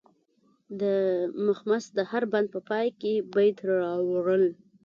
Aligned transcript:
د 0.81 0.83
مخمس 1.45 1.83
د 1.97 1.99
هر 2.11 2.23
بند 2.31 2.47
په 2.53 2.59
پای 2.69 2.87
کې 2.99 3.13
بیت 3.33 3.57
راوړل. 3.81 4.43